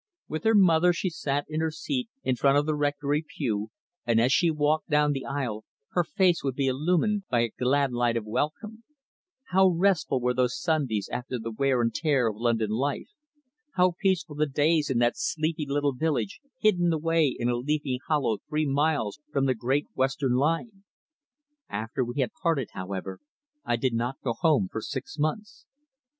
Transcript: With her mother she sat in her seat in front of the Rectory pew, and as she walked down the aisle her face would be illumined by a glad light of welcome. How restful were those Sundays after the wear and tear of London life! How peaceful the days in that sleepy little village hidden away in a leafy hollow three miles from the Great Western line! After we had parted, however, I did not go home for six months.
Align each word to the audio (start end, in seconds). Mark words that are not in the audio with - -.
With 0.27 0.45
her 0.45 0.55
mother 0.55 0.93
she 0.93 1.11
sat 1.11 1.45
in 1.47 1.59
her 1.59 1.69
seat 1.69 2.09
in 2.23 2.35
front 2.35 2.57
of 2.57 2.65
the 2.65 2.73
Rectory 2.73 3.23
pew, 3.37 3.69
and 4.03 4.19
as 4.19 4.31
she 4.31 4.49
walked 4.49 4.89
down 4.89 5.11
the 5.11 5.25
aisle 5.27 5.63
her 5.91 6.03
face 6.03 6.43
would 6.43 6.55
be 6.55 6.65
illumined 6.65 7.25
by 7.29 7.41
a 7.41 7.49
glad 7.55 7.93
light 7.93 8.17
of 8.17 8.25
welcome. 8.25 8.83
How 9.49 9.67
restful 9.67 10.19
were 10.19 10.33
those 10.33 10.59
Sundays 10.59 11.07
after 11.11 11.37
the 11.37 11.51
wear 11.51 11.83
and 11.83 11.93
tear 11.93 12.27
of 12.29 12.37
London 12.41 12.71
life! 12.71 13.09
How 13.75 13.93
peaceful 14.01 14.33
the 14.33 14.47
days 14.47 14.89
in 14.89 14.97
that 14.97 15.17
sleepy 15.17 15.67
little 15.67 15.93
village 15.93 16.39
hidden 16.57 16.91
away 16.91 17.35
in 17.37 17.47
a 17.47 17.55
leafy 17.55 17.99
hollow 18.07 18.39
three 18.49 18.65
miles 18.65 19.19
from 19.31 19.45
the 19.45 19.53
Great 19.53 19.85
Western 19.93 20.33
line! 20.33 20.83
After 21.69 22.03
we 22.03 22.21
had 22.21 22.31
parted, 22.41 22.69
however, 22.73 23.19
I 23.63 23.75
did 23.75 23.93
not 23.93 24.19
go 24.23 24.33
home 24.33 24.67
for 24.71 24.81
six 24.81 25.19
months. 25.19 25.67